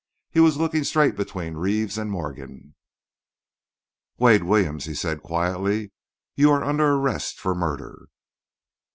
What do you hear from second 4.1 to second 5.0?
"Wade Williams," he